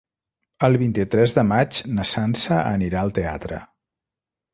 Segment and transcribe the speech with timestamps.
[0.67, 3.61] El vint-i-tres de maig na Sança anirà al teatre.